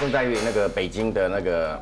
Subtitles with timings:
[0.00, 1.78] 生在于那个北京的那个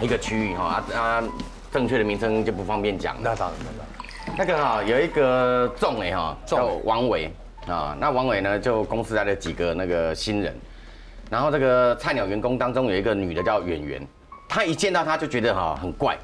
[0.00, 1.22] 一个区域哈啊啊，
[1.70, 3.14] 正确的名称就不方便讲。
[3.20, 7.30] 那当然，那个哈有一个仲哎哈叫王伟
[7.66, 10.56] 啊，那王伟呢就公司来了几个那个新人，
[11.30, 14.06] 然后这个菜鸟员工当中有一个女的叫圆圆，
[14.48, 16.16] 她一见到他就觉得哈很怪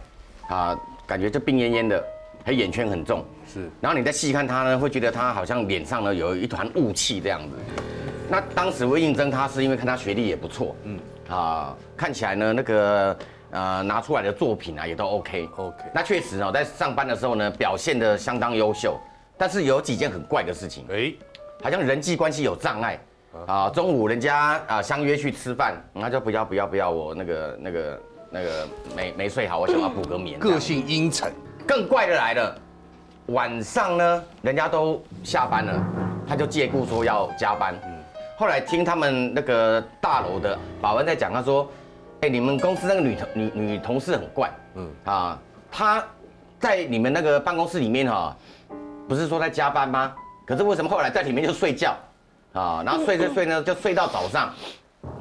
[0.48, 0.74] 啊，
[1.06, 2.02] 感觉就病恹恹的，
[2.42, 3.22] 黑眼圈很重，
[3.52, 3.68] 是。
[3.82, 7.56] 然后你再细看她呢，会觉得她好像脸上呢有一团雾气这样子。
[8.32, 13.14] 那当时我应征他是因为看他学历也不错，嗯啊，看起来呢那个
[13.50, 18.98] 呃拿出来的作品啊也都 OK OK 那确实哦，在上班的时候呢表现的相当优秀，
[19.36, 21.12] 但是有几件很怪的事情，哎，
[21.62, 22.98] 好像人际关系有障碍。
[23.46, 30.38] 啊，中午人家啊相约去吃饭，他就不要不要不要，我那个那个那个没没睡好，我想要补个眠。
[30.40, 31.30] 个性阴沉，
[31.66, 32.58] 更怪的来了，
[33.26, 35.82] 晚上呢，人家都下班了，
[36.26, 37.74] 他就借故说要加班。
[38.36, 41.70] 后来听他们那个大楼的保安在讲，他说
[42.22, 45.38] ：“哎，你们公司那个女同女女同事很怪，嗯啊，
[45.70, 46.04] 她
[46.58, 48.36] 在你们那个办公室里面哈、
[49.08, 50.14] 不是说在加班吗？
[50.44, 51.96] 可是为什么后来在里面就睡觉
[52.52, 52.82] 啊？
[52.84, 54.52] 然后睡睡睡呢，就睡到早上，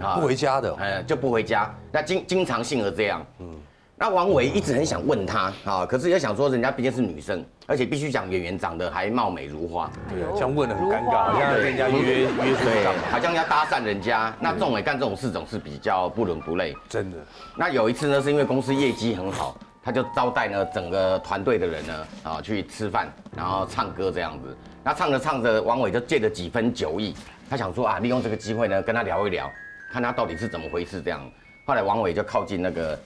[0.02, 0.76] 啊不回家的。
[0.76, 3.26] 哎，就不回家，那经经常性的这样。
[3.40, 3.56] 嗯，
[4.02, 14.36] 那王伟一直很想问他啊，可是又想说人家毕竟是女生，而且必须讲演员长得还貌美如花，对啊，这样问的很尴尬，好像要跟人家约约出去对？，好像要搭讪人家。
[14.40, 16.76] 那仲伟干这种事总是比较不伦不类。
[16.90, 17.18] 真的，
[17.56, 23.08] 那有一次呢，是因为公司业绩很好，他就招待呢整个团队的人呢啊去吃饭，
[23.38, 24.58] 然后唱歌这样子。
[24.84, 27.16] 那唱着唱着，王伟就借了几分酒意，
[27.48, 29.48] 他想说啊，利用这个机会呢跟他聊一聊，
[29.94, 31.22] 看他到底是怎么回事这样。
[31.68, 33.00] 后来王伟就靠近那个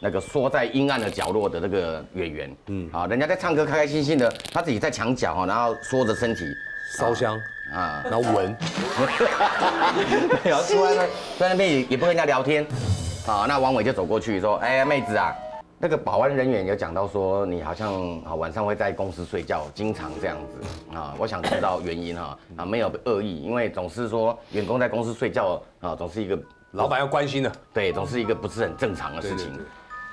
[0.00, 6.44] 那个缩在阴暗的角落的那个演员，嗯，啊，人家在唱歌开开心心的，他自己在墙角哈，然后缩着身体。
[6.96, 7.36] 烧香，
[7.74, 8.56] 啊，然后闻，
[10.44, 11.02] 然后出来呢，
[11.36, 12.64] 在那边也也不跟人家聊天，
[13.26, 15.34] 啊，那王伟就走过去说，哎，妹子啊，
[15.78, 17.92] 那个保安人员有讲到说你好像
[18.22, 22.38] 啊晚上会在公司睡觉，经常这样子啊，我想知道原因哈。
[22.58, 26.38] 啊，没有恶意，因为总是说员工在公司睡觉啊，总是一个
[26.72, 29.48] 老板要关心的，对，总是一个不是很正常的事情。
[29.48, 29.64] 对对对。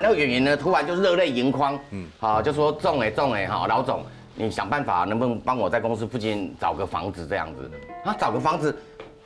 [0.02, 4.04] 那个演员呢，突然就热泪盈眶，嗯，好，就说中哎中哎哈，老总，
[4.34, 7.70] 你想办法能不能帮我在公司附近找个房子这样子？
[8.04, 8.76] 啊，找个房子，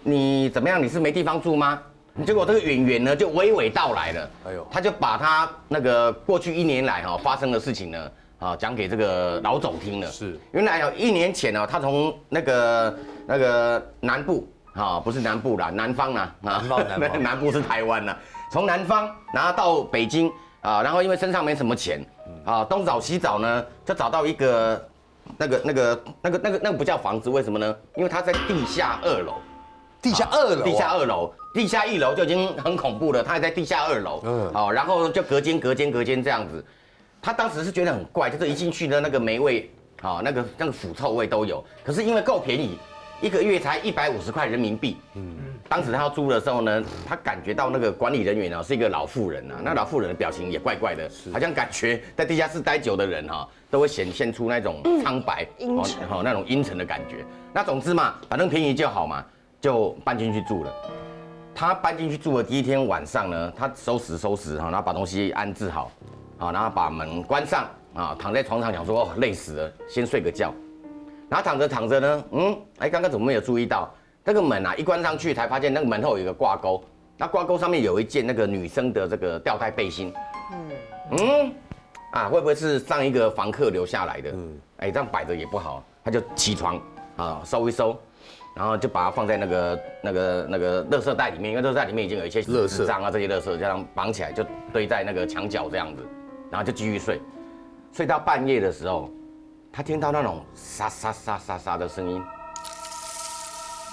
[0.02, 0.80] 你怎么样？
[0.82, 1.80] 你是没地方住吗？
[2.26, 10.06] 结果这个演员呢就娓娓道来了，哎呦他就把他那个过去一年来哈发生的事情呢，啊讲给这个老总听了。
[10.10, 18.16] 是原来有一年前呢，他从那个那个南部啊，不是南部啦，南方啦，啊南方南方 南部是台湾啦，
[18.50, 20.32] 从南方然后到北京
[20.66, 22.04] 啊，然后因为身上没什么钱
[22.44, 24.88] 啊，东找西找呢，就找到一个
[25.38, 27.76] 那个那个那个那个那个不叫房子，为什么呢？
[27.94, 29.34] 因为他在地下二楼。
[30.02, 34.48] 地下二楼啊，地下二楼，地下一楼就已经很恐怖了，他还在地下二楼，嗯。
[34.48, 36.64] 嗯，好，然后就隔间隔间隔间这样子，
[37.22, 39.70] 他当时是觉得很怪，就是一进去的那个霉味，
[40.02, 42.78] 啊，那个那个腐臭味都有，可是因为够便宜，
[43.22, 45.36] 一个月才一百五十块人民币，嗯，
[45.68, 57.24] 当时他要租的时候呢，他感觉到那个管理人员啊是一个老妇人啊，那老妇人的表情也怪怪的，好像感觉在地下室待久的人哈、都会显现出那种苍白，阴沉哦，那种阴沉的感觉。
[57.54, 59.24] 那总之嘛，反正便宜就好嘛，
[59.60, 60.72] 就搬进去住了。
[61.54, 65.90] 他搬进去住的第一天晚上呢，他收拾收拾哈，然后把东西安置好，
[66.36, 70.52] 啊，然后把门关上啊，躺在床上想说哦累死了，先睡个觉。
[71.28, 73.92] 然后躺着躺着呢，嗯，哎，刚刚怎么没有注意到
[74.24, 74.74] 那个门啊？
[74.76, 76.82] 一关上去才发现那个门后有一个挂钩，
[77.16, 80.12] 那挂钩上面有一件那个女生的这个吊带背心。
[80.52, 81.52] 嗯嗯，
[82.12, 84.30] 啊，会不会是上一个房客留下来的？
[84.32, 86.80] 嗯，哎，这样摆着也不好，他就起床
[87.16, 87.96] 啊，收一收，
[88.54, 96.02] 然后就把它放在那个那个那个垃圾袋里面，因为垃圾袋里面已经有一些垃圾纸张啊这些垃圾，这样绑起来就堆在那个墙角这样子，
[96.50, 97.20] 然后就继续睡，
[97.92, 99.10] 睡到半夜的时候，
[99.76, 102.24] 他听到那种沙沙沙沙沙的声音，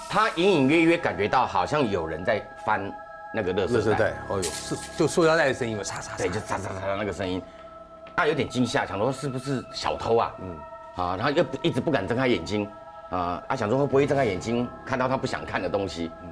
[0.08, 2.90] 他隐隐约约感觉到好像有人在翻
[3.34, 3.78] 那个垃圾袋。
[3.78, 7.42] 垃圾袋，哦呦，是就塑料袋的声音嘛，沙沙对，嚓，就沙沙沙的那个声音，
[8.16, 10.32] 他有点惊吓，想说是不是小偷啊？
[10.38, 10.58] 嗯，
[10.96, 12.66] 啊，然后又不一直不敢睁开眼睛，
[13.10, 16.28] 啊，他想说会不会睁开眼睛看到他不想看的东西，嗯，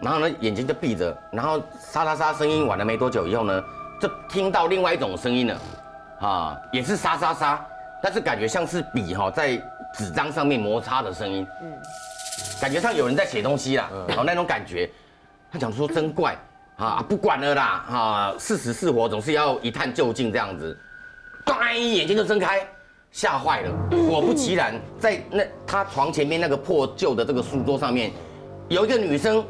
[0.00, 3.62] 然后呢眼睛就闭着，然后沙沙沙声音完了没多久以后呢，
[4.00, 5.60] 就听到另外一种声音了，
[6.26, 7.64] 啊，也是沙沙沙，
[8.02, 9.56] 但是感觉像是笔哈在
[9.94, 11.72] 纸张上面摩擦的声音，嗯，
[12.60, 14.88] 感觉上有人在写东西啦，好、那种感觉，
[15.50, 16.36] 他讲说真怪
[16.76, 20.78] 啊，不管了啦，啊，是死是活总是要一探究竟这样子，
[21.44, 22.64] 咣，眼睛就睁开，
[23.10, 23.72] 吓坏了。
[24.08, 28.12] 果不其然，在那他床前面那个破旧的这个书桌上面，
[28.68, 29.44] 有一个女生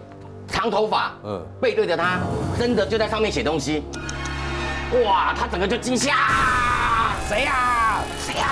[0.46, 2.20] 长头发，嗯嗯，背对着他，
[2.58, 3.82] 真的就在上面写东西。
[5.04, 6.14] 哇，他整个就惊吓，
[7.28, 8.00] 谁呀？
[8.18, 8.48] 谁呀？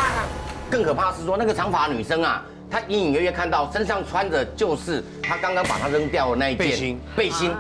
[0.71, 7.55] 更可怕是说，那个长发女生啊，她隐隐约约看到身上穿着就是她刚刚把它扔掉的那一件背心背心。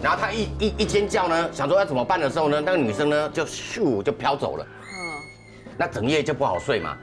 [0.00, 4.64] 然后她一一一尖叫呢，想说要怎么办的时候呢，那个女生呢就咻就飘走了。
[4.84, 4.98] 嗯
[5.76, 6.96] 那整夜就不好睡嘛。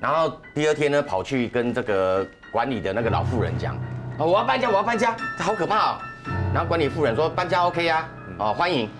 [0.00, 3.76] 然后第二天呢，跑去跟这个管理的那个老妇人讲，
[4.18, 5.98] 哦，我要搬家，我要搬家，这好可怕哦。
[6.52, 8.08] 然后管理妇人说搬家 OK 啊、
[8.38, 8.90] 哦欢迎，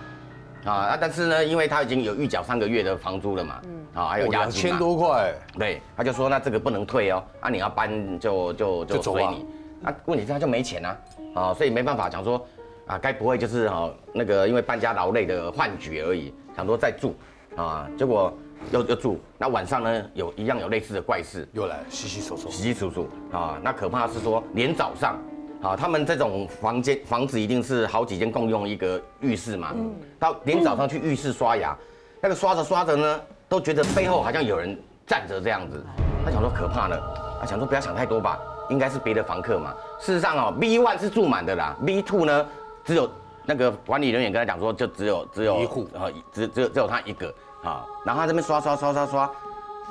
[0.69, 3.87] 啊啊，但是呢，因为他已经有预缴三个月的房租了嘛，嗯。
[3.94, 9.15] 啊还有押两千嘛，多块，对，他就说那这个不能退哦，啊你要搬就就就就走啊。
[9.15, 9.47] 随你，
[9.82, 10.99] 啊问题是他就没钱啊，
[11.35, 12.47] 啊所以没办法讲说
[12.87, 17.17] 啊该不会就是哈那个因为搬家劳累的幻觉而已，想说再住
[17.56, 18.32] 啊，结果
[18.70, 22.49] 又又住，那晚上呢有一样有类似的怪事，又来稀稀疏疏。
[22.50, 25.19] 稀稀疏疏啊，那可怕的是说连早上。
[25.62, 31.76] 啊，他们这种房间房子一定是好几间共用一个浴室嘛，嗯到连早上去浴室刷牙，
[32.20, 35.84] 那个刷着刷着呢，都觉得背后好像有人站着这样子。
[36.25, 38.38] 他想说可怕了，他想说不要想太多吧，
[38.70, 39.75] 应该是别的房客嘛。
[39.99, 42.46] 事实上哦，B one 是住满的啦，B two 呢
[42.84, 43.10] 只有
[43.44, 47.34] 那个管理人员跟他讲说，就只有只有一户啊，只只有只有他一个
[47.64, 47.84] 啊。
[48.05, 49.31] 然后他这边刷刷刷刷刷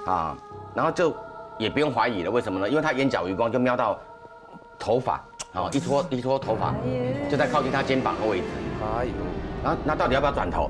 [0.06, 0.38] 啊，
[0.74, 1.14] 然后就
[1.58, 2.70] 也不用怀疑了，为什么呢？
[2.70, 4.00] 因为他眼角余光就瞄到
[4.78, 5.24] 头发，
[5.54, 6.74] 哦，一撮一撮头发
[7.30, 8.44] 就在靠近他肩膀的位置。
[8.82, 9.12] 哎呦，
[9.64, 10.70] 然后那到底要不要转头？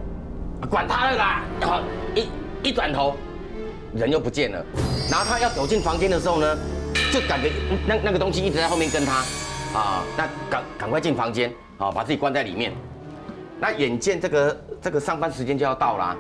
[0.69, 1.43] 管他了啦！
[1.61, 1.81] 好
[2.15, 2.27] 一
[2.69, 3.15] 一转头，
[3.93, 4.65] 人又不见了。
[5.11, 6.57] 然后他要走进房间的时候呢，
[7.11, 7.51] 就感觉
[7.85, 9.23] 那那个东西一直在后面跟他，
[9.77, 12.73] 啊，那赶赶快进房间，啊，把自己关在里面。
[13.59, 16.15] 那眼见这个这个上班时间就要到啦，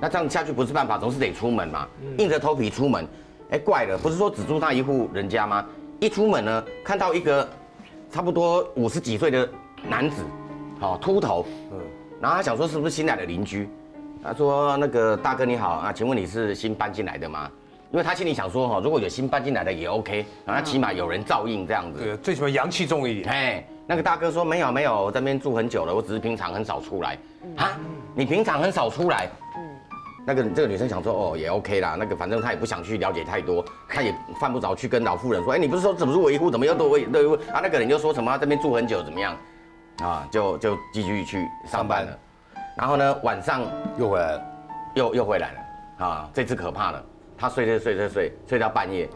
[0.00, 1.86] 那这样下去不是办法，总是得出门嘛，
[2.18, 3.06] 硬着头皮出门。
[3.50, 5.64] 哎，怪了，不是说只住那一户人家吗？
[6.00, 7.48] 一出门呢，看到一个
[8.10, 9.48] 差不多五十几岁的
[9.88, 10.24] 男子，
[10.80, 11.78] 好秃头，嗯，
[12.20, 13.68] 然后他想说是不是新来的邻居？
[14.22, 17.50] 他说那个大哥你好啊，请问你是新搬进来的吗？
[17.92, 22.00] 因为他心里想说哈，如果有新搬进来的也 OK，然后起码有人照应这样子。
[22.00, 23.28] 对，最起码阳气重一点。
[23.28, 27.18] 哎，那个大哥说没有没有，我这边住很久了，我只是平常很少出来。
[27.56, 27.78] 啊，
[28.14, 29.28] 你平常很少出来？
[30.30, 37.58] 那个这个女生想说哦也 OK 啦，那个反正她也不想去了解太多，她也犯不着去跟老妇人说，哎你不是说怎么住我一户，怎么又多我一多一户啊？
[37.60, 39.36] 那个人就说什么这边住很久怎么样？
[40.02, 42.18] 啊，就就继续去上班了。
[42.76, 43.62] 然后呢晚上
[43.98, 44.42] 又回来了，
[44.94, 46.30] 又又回来了啊！
[46.32, 47.04] 这次可怕了，
[47.36, 49.08] 她睡睡睡睡睡睡到半夜，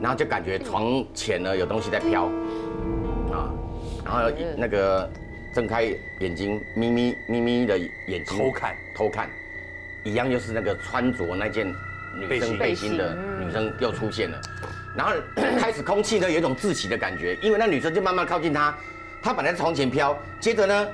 [0.00, 2.24] 然后就感觉床前呢有东西在飘
[3.30, 3.52] 啊，
[4.06, 4.20] 然后
[4.56, 5.08] 那个
[5.54, 5.82] 睁开
[6.20, 9.28] 眼睛，眯眯眯眯的眼睛偷看偷看，
[10.06, 11.66] 一样就是那个穿着那件
[12.14, 12.96] 女生背心。
[12.96, 14.40] 的女生又出现了，
[14.94, 15.12] 然后
[15.58, 18.72] 开始空气呢有一种窒息的感觉，因为那女生就慢慢靠近他，
[19.20, 20.86] 他本来在床前飘，接着呢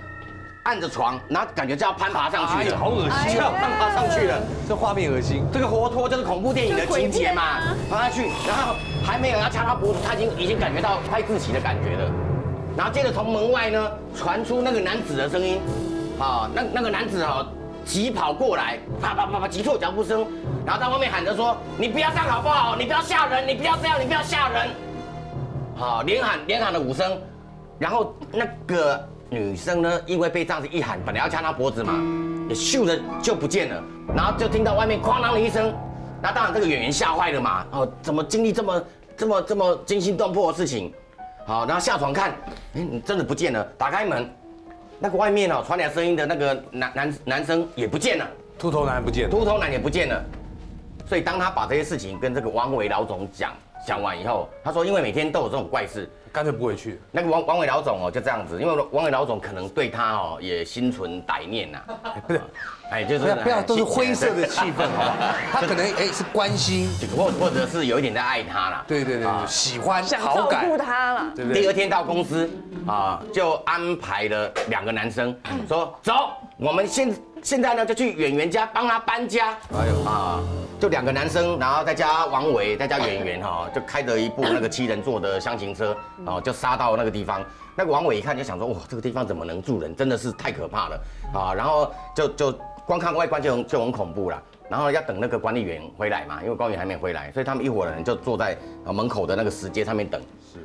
[0.62, 4.41] 按着床，然后感觉就要攀爬上去了，哎呀好恶心要攀爬上去了。
[4.67, 5.44] 这画面恶心。
[5.53, 7.61] 这个活脱就是恐怖电影的情节嘛，
[7.91, 8.75] 爬下去，然后
[9.05, 12.11] 还没有要掐他脖子，他已经已经感觉到快窒息的感觉了。
[12.75, 15.61] 然后接着从门外呢传出那个男子的声音，
[16.19, 17.47] 啊，那那个男子啊
[17.84, 20.26] 急跑过来，啪啪啪啪急促脚步声，
[20.64, 22.76] 然后在外面喊着说：“你不要这样好不好？
[22.76, 24.70] 你不要吓人，你不要这样，你不要吓人。”
[25.76, 27.21] 好，连喊连喊了五声，
[27.78, 31.95] 然后那个女生呢，因为被这样子一喊，本来要掐她脖子嘛，
[32.49, 33.83] 也咻的就不见了，
[34.14, 35.75] 然后就听到外面哐啷的一声，
[36.21, 38.83] 那当然这个演员吓坏了嘛，哦，怎么经历这么
[39.16, 40.92] 这么这么惊心动魄的事情？
[41.45, 42.30] 好，然后下床看，
[42.75, 44.30] 哎，你真的不见了，打开门，
[45.02, 50.25] 那个外面哦传来声音的那个男男男生也不见了，秃头男不见了，秃头男也不见了。
[51.04, 53.52] 所以当他把这些事情跟这个王伟老总讲
[53.85, 57.00] 讲完以后，他说因为每天都有这种怪事，干脆不回去。
[57.11, 61.80] 那个王王伟老总哦就这样子，因为王伟老总可能对他哦也心存歹念呐、
[62.28, 62.40] 不是，
[62.92, 65.35] 哎，就是不要不要，哎都是灰色的气氛，好不好？
[65.50, 68.85] 他可能哎是关心，或或者是有一点在爱他啦。
[68.87, 71.32] 对对对，啊喜欢想好感照顾，他了。
[71.35, 71.62] 对不对？
[71.62, 72.49] 第二天到公司
[72.86, 75.34] 啊，就安排了两个男生，
[75.68, 76.12] 说走，
[76.56, 79.56] 我们现现在呢就去演员家帮他搬家。
[79.74, 80.40] 哎呦啊，
[80.80, 85.96] 就两个男生，然后再加王伟，再加演员哈，就开着一部那个七人座的厢型车，
[86.26, 87.42] 哦，就杀到那个地方。
[87.74, 89.96] 那个王伟一看就想说，哇，这个地方怎么能住人？
[89.96, 91.00] 真的是太可怕了
[91.32, 91.54] 啊！
[91.54, 94.42] 然后就就光看外观就很就很恐怖了。
[94.68, 100.20] 然后要等那个管理员回来嘛，因为管理员还没回来，所以他们一伙人就坐在呃门口的那个石阶上面等。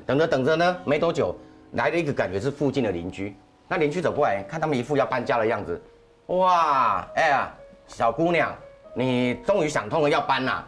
[0.05, 1.33] 等着等着呢，没多久
[1.73, 3.35] 来了一个感觉是附近的邻居。
[3.67, 5.81] 那邻居走过来，看他们一副要搬家的样子，
[6.27, 7.53] 哇，哎呀，
[7.87, 8.55] 小姑娘，
[8.93, 10.65] 你终于想通了要搬啦、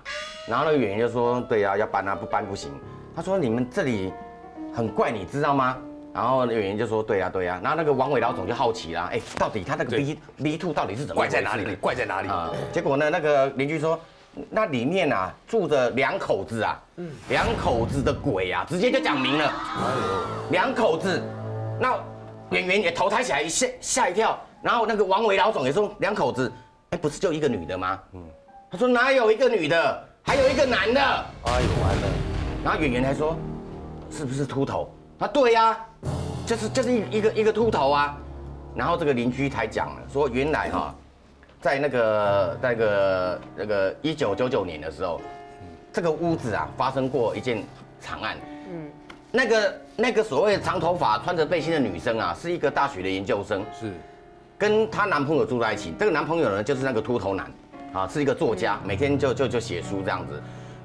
[0.48, 2.70] 然后那个演员就说，对呀、要搬啊，不搬不行。
[3.16, 4.12] 他说你们这里
[4.74, 5.78] 很怪，你知道吗？
[6.12, 11.76] 啊，然后演员就说对呀对呀，然后那个王伟老总就好奇啦，哎，到底他那个 B B two 到底是怎么怪在哪里？
[11.76, 12.28] 怪在哪里？
[12.28, 13.98] 啊，结果呢，那个邻居说，
[14.50, 16.80] 那里面啊住着两口子啊，
[17.30, 19.54] 两口子的鬼啊，直接就讲明了，
[20.52, 21.22] 两口子，
[21.80, 21.98] 那
[22.52, 26.52] 演员也头抬起来吓吓一跳，然后那个王维老总也说两口子，
[26.92, 28.00] 哎，不是就一个女的吗？
[28.14, 28.24] 嗯，
[28.72, 32.08] 他说哪有一个女的，还有一个男的，哎呦完了，
[32.64, 33.36] 然后演员还说，
[34.10, 34.92] 是不是秃头？
[35.20, 35.78] 啊，对呀、
[36.46, 38.18] 就是就是一一个一个秃头啊。
[38.76, 40.96] 然后这个邻居才讲了，说原来哈、
[41.62, 45.20] 在那个那个那个一九九九年的时候，
[45.92, 47.64] 这个屋子啊发生过一件
[48.00, 48.38] 惨案。
[48.72, 48.90] 嗯，
[49.32, 53.92] 那个那个所谓长头发穿着背心的女生啊，是一个大学的研究生，是
[54.58, 55.94] 跟她男朋友住在一起。
[56.00, 57.52] 这个男朋友呢，就是那个秃头男，
[57.92, 60.42] 啊，是一个作家，每天就就就写书这样子。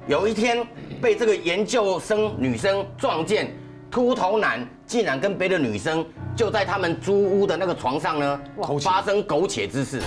[0.07, 0.65] 有一天
[1.01, 3.51] 被这个研究生女生撞见，
[3.89, 6.05] 秃头男竟然跟别的女生
[6.35, 8.39] 就在他们租屋的那个床上呢
[8.81, 9.99] 发生苟且之事。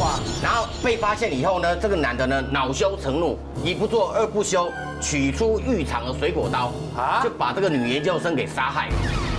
[0.00, 0.18] 哇！
[0.42, 4.68] 然后被发现以后呢，这个男的呢恼羞成怒，一不做二不休，
[5.00, 8.94] 取出浴场的水果刀啊就把这个女研究生给杀害了。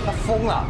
[0.06, 0.64] 他疯了，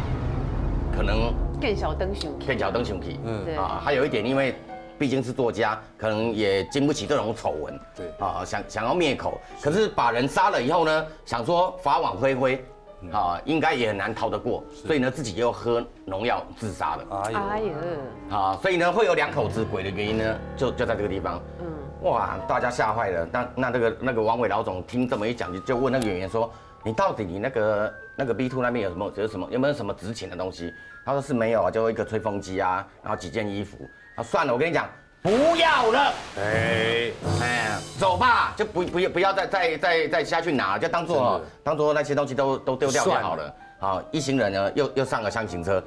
[0.95, 3.17] 可能更小灯熊，更小灯熊皮。
[3.23, 4.55] 嗯对啊，还有一点，因为
[4.97, 7.79] 毕竟是作家，可能也经不起这种丑闻。
[7.95, 12.63] 对啊，想想要灭口，可是把人杀了以后呢，想说法网恢恢，嗯
[13.11, 17.05] 啊，应该也很难逃得过，所以呢，自己又喝农药自杀了。
[17.23, 21.41] 哎呦，哎呦，啊，所以呢，会有两口子鬼的原因呢，就就在这个地方。
[21.59, 21.65] 嗯，
[22.03, 23.27] 哇，大家吓坏了。
[23.31, 26.51] 那那那个那个王伟老总听这么一讲，就就问那个演员说
[26.83, 30.73] ：“你到底你那个那个 B two 那边有什么有什么有没有什么值钱的东西？”
[31.05, 33.77] 他说是没有啊，就一个吹风机啊，然后几件衣服。
[34.15, 34.87] 啊，算了，我跟你讲，
[35.21, 37.11] 不要了，哎，
[37.41, 43.53] 哎，走吧，就不不要不要再再再再下去拿，就当做当做那些东西都都丢掉就好了。
[43.79, 45.83] 好，一行人呢又又上了箱型车，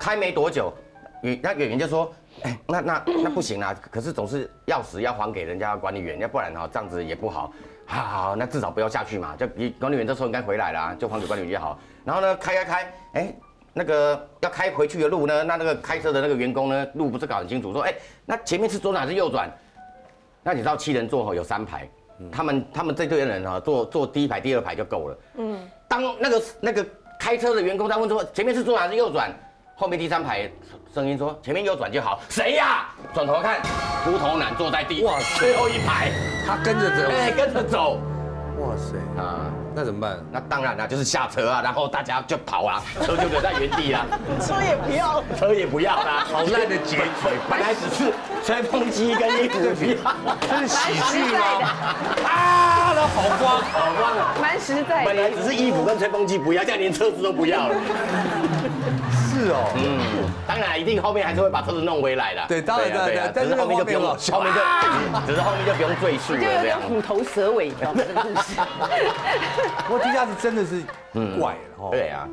[0.00, 0.72] 开没多久，
[1.22, 2.12] 演那演员就说，
[2.42, 7.52] 哎，那那那不行啊，可是总是钥匙要还给人家管理员，要不然哈这样子也不好。
[7.86, 11.78] 好好，那至少不要下去嘛，就比管理员这时候应该回来了啊，就还给管理员就好。
[12.04, 13.34] 然后呢，开开开，哎，
[13.72, 17.94] 那个要开回去的路呢，那那个开车的那个员工呢，路不是搞很清楚，说，哎，
[18.26, 19.50] 那前面是左转还是右转？
[20.42, 21.88] 那你知道七人座哈有三排，
[22.30, 25.18] 他们他们这堆人啊坐坐第一排、第二排就够了。
[25.36, 26.84] 嗯，当那个那个
[27.18, 29.30] 开车的员工在问说前面是左转还是右转，
[29.76, 30.50] 后面第三排
[30.92, 32.20] 声音说前面右转就好。
[32.28, 32.88] 谁呀？
[33.14, 33.62] 转头看，
[34.04, 36.10] 秃头男坐在第哇塞最后一排，
[36.46, 37.98] 他跟着走，哎，跟着走
[38.58, 39.61] 哇塞，啊。
[39.74, 40.18] 那怎么办？
[40.30, 44.04] 那当然了，就是下车啊，然后大家就跑啊， 车就留在原地啊，
[44.40, 46.26] 车也不要，车也不要啦。
[46.30, 47.02] 好烂的结局，
[47.48, 48.12] 本来只是
[48.44, 51.44] 吹风机跟衣服不要，这是喜剧吗？
[52.24, 54.34] 啊，那好光，好光啊。
[54.40, 55.30] 蛮实在本来。
[55.30, 57.74] 只是衣服跟吹风机不要，现在连车子都不要了。
[59.42, 59.98] 是哦，嗯，
[60.46, 62.44] 当然一定后面还是会把车子弄回来的。
[62.46, 64.60] 对当然啊对啊当然只是后面就不用，后面就，
[65.26, 66.80] 只是后面就不用赘述了这样。
[66.82, 68.02] 虎头蛇尾，你知道吗？
[68.06, 68.60] 这个故事。
[69.86, 70.82] 不过这下子真的是
[71.38, 71.88] 怪了哦。
[71.90, 72.28] 对啊，